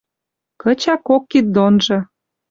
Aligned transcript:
Кыча 0.61 0.95
кок 1.07 1.23
кид 1.31 1.45
донжы. 1.55 1.97